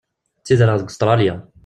Ttidireɣ 0.39 0.75
deg 0.77 0.89
Ustralia. 0.89 1.35